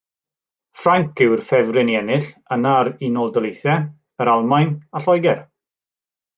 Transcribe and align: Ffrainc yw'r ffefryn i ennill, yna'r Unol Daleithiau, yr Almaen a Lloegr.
Ffrainc 0.77 1.21
yw'r 1.25 1.43
ffefryn 1.49 1.91
i 1.93 1.99
ennill, 1.99 2.25
yna'r 2.57 2.91
Unol 3.11 3.31
Daleithiau, 3.37 3.87
yr 4.25 4.35
Almaen 4.37 4.77
a 5.03 5.07
Lloegr. 5.07 5.49